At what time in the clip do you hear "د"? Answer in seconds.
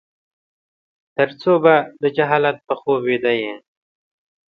2.01-2.03